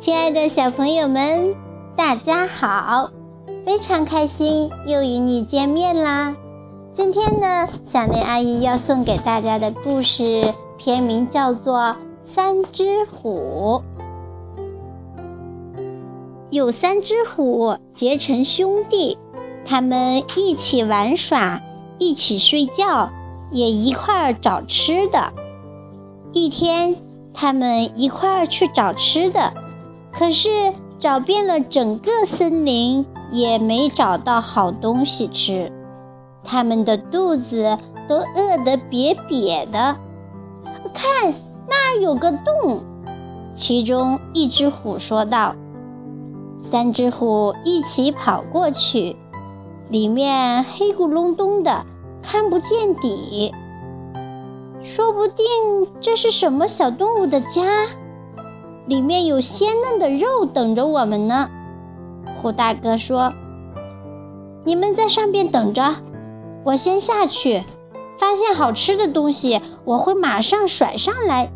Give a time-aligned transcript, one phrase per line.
[0.00, 1.54] 亲爱的小朋友们，
[1.94, 3.10] 大家好！
[3.66, 6.34] 非常开心又与你见面啦。
[6.90, 11.78] 今天呢，小莲阿姨要送给大家的故事片名叫做
[12.24, 13.82] 《三只虎》。
[16.48, 19.18] 有三只虎结成兄弟，
[19.66, 21.60] 他们一起玩耍，
[21.98, 23.10] 一起睡觉，
[23.50, 25.30] 也一块儿找吃的。
[26.32, 26.96] 一天，
[27.34, 29.52] 他们一块儿去找吃的。
[30.12, 30.48] 可是
[30.98, 35.72] 找遍了整个森林，也没找到好东西吃，
[36.44, 37.78] 他们的肚子
[38.08, 39.96] 都饿得瘪瘪的。
[40.92, 41.32] 看，
[41.68, 42.82] 那儿有个洞，
[43.54, 45.54] 其中一只虎说道。
[46.58, 49.16] 三只虎一起跑过去，
[49.88, 51.86] 里面黑咕隆咚的，
[52.22, 53.54] 看不见底。
[54.82, 55.46] 说不定
[56.00, 57.86] 这是什么小动物的家。
[58.90, 61.48] 里面有鲜嫩的肉等着我们呢，
[62.36, 63.32] 虎大哥说
[64.66, 65.94] ：“你们在上边等着，
[66.64, 67.62] 我先下去，
[68.18, 71.52] 发现好吃的东西，我会马上甩上来。”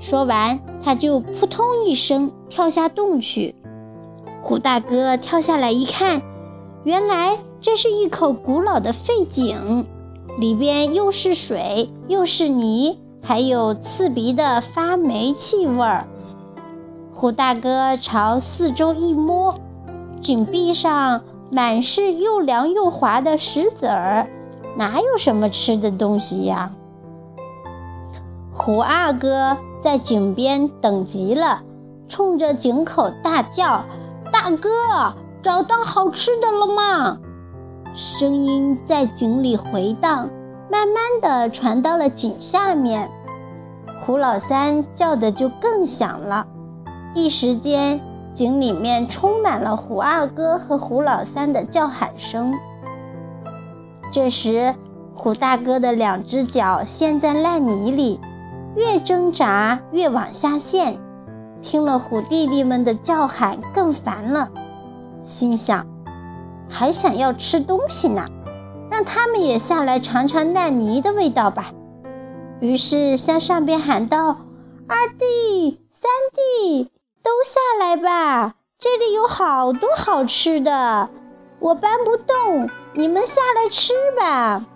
[0.00, 3.54] 说完，他就扑通一声跳下洞去。
[4.40, 6.22] 虎大哥跳下来一看，
[6.84, 9.84] 原来这是一口古老的废井，
[10.38, 16.08] 里边又是水又是泥，还有刺鼻的发霉气味儿。
[17.20, 19.54] 虎大哥朝四周一摸，
[20.20, 24.26] 井壁上满是又凉又滑的石子儿，
[24.78, 26.70] 哪有什么吃的东西呀？
[28.54, 31.60] 虎二哥在井边等急了，
[32.08, 33.84] 冲着井口大叫
[34.32, 34.70] ：“大哥，
[35.42, 37.18] 找到好吃的了吗？”
[37.94, 40.30] 声音在井里回荡，
[40.70, 43.10] 慢慢的传到了井下面。
[44.06, 46.46] 虎老三叫的就更响了。
[47.14, 48.00] 一时间，
[48.32, 52.54] 井里面充满了虎二哥和虎老三的叫喊声。
[54.12, 54.74] 这时，
[55.14, 58.20] 虎大哥的两只脚陷在烂泥里，
[58.76, 60.98] 越挣扎越往下陷。
[61.60, 64.48] 听了虎弟弟们的叫喊，更烦了，
[65.20, 65.86] 心想：
[66.68, 68.24] 还想要吃东西呢，
[68.88, 71.72] 让他们也下来尝尝烂泥的味道吧。
[72.60, 74.36] 于是向上边喊道
[74.86, 75.79] ：“二，弟！”
[78.10, 81.08] 都下来吧，这里有好多好吃的，
[81.60, 84.66] 我搬不动，你们下来吃吧。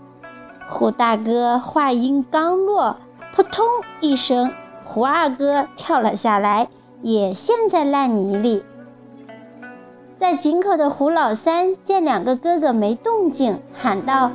[0.69, 2.97] 虎大哥话音刚落，
[3.35, 3.67] 扑通
[4.01, 4.53] 一声，
[4.85, 6.69] 虎二哥跳了下来，
[7.03, 8.65] 也陷在烂泥里。
[10.17, 14.31] 在井口的虎老三见两个哥哥没动静，喊道：“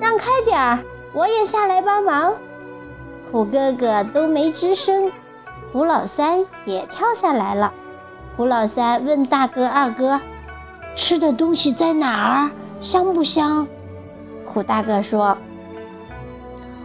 [0.00, 0.78] 让开点儿，
[1.12, 2.32] 我也下来帮忙。”
[3.30, 5.12] 虎哥哥都没吱声。
[5.70, 7.74] 胡老三也跳下来了。
[8.38, 10.20] 胡老三问大哥、二哥
[10.94, 12.50] ：“吃的东西在哪儿？
[12.80, 13.66] 香不香？”
[14.46, 15.36] 胡大哥说：“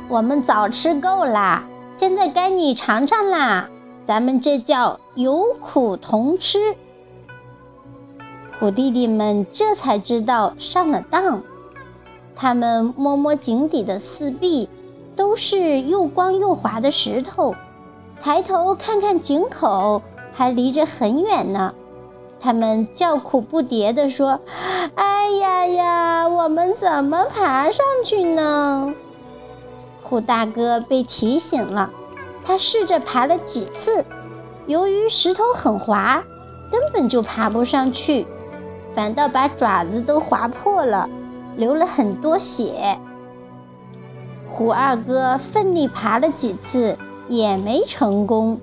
[0.09, 1.63] 我们早吃够啦，
[1.94, 3.69] 现在该你尝尝啦。
[4.03, 6.58] 咱们这叫有苦同吃。”
[8.59, 11.44] 虎弟弟们这才知道上了当。
[12.36, 14.68] 他们摸摸井底的四壁，
[15.16, 17.53] 都是又光又滑的石头。
[18.19, 20.02] 抬头看看井口，
[20.34, 21.74] 还离着很远呢。
[22.40, 24.42] 他们叫苦不迭地说
[24.96, 28.94] ：“哎呀呀，我们怎么爬上去呢？”
[30.04, 31.90] 虎大哥被提醒了，
[32.44, 34.04] 他试着爬了几次，
[34.68, 36.22] 由于石头很滑，
[36.70, 38.28] 根本就爬不上去，
[38.94, 41.10] 反倒把爪子都划破了，
[41.56, 42.98] 流了很多血。
[44.50, 46.98] 虎二哥奋力爬了几次。
[47.30, 48.60] 也没成功，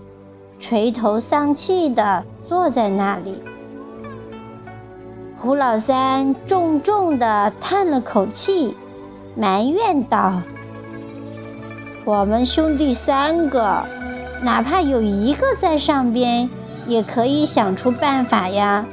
[0.60, 3.42] 垂头丧气地坐在那里。
[5.40, 8.76] 胡老三重重地叹了口气，
[9.34, 10.42] 埋怨道
[12.04, 13.82] ：“我们兄弟三个，
[14.42, 16.50] 哪怕有一个在上边，
[16.86, 18.84] 也可以想出办法呀。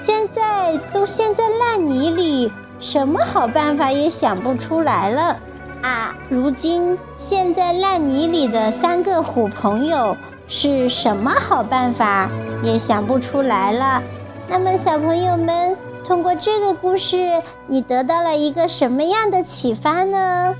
[0.00, 5.36] 现在都陷在烂泥里，什么好办法也想不出来了。”
[5.80, 6.12] 啊！
[6.28, 10.16] 如今陷在烂泥里的三个虎朋友
[10.48, 12.28] 是什么好办法
[12.62, 14.02] 也想不出来了。
[14.48, 20.56] 那么，小朋友们通过这个故事，你得到了一个什么样的启发呢？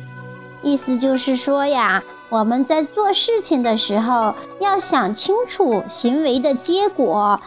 [0.61, 7.41] 意思就是说呀，我们在做事情的时候要想清楚行为的结果，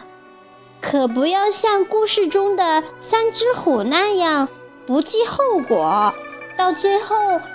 [0.80, 4.48] 可不要像故事中的三只虎那样
[4.84, 6.12] 不计后果。
[6.56, 7.14] 到最后，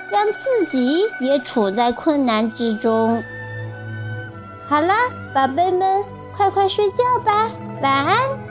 [0.10, 3.22] 让自己也处在困难之中。
[4.70, 4.94] 好了，
[5.34, 6.04] 宝贝们，
[6.36, 7.50] 快快睡觉吧。
[7.82, 8.47] 晚安。